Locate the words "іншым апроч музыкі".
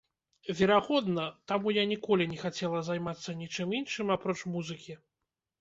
3.81-4.99